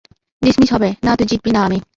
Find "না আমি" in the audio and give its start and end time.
1.51-1.77